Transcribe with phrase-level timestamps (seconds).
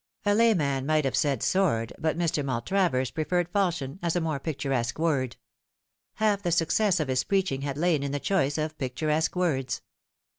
[0.25, 2.43] A layman might have said sword, but Mr.
[2.43, 5.35] Maltravers preferred falchion, as a more picturesque word.
[6.15, 9.83] Half the success of his preaching had lain in the choice of picturesque words.